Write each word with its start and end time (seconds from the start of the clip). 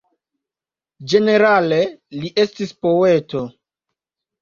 Ĝenerale 1.13 1.79
li 2.25 2.35
estis 2.47 2.77
poeto. 2.89 3.47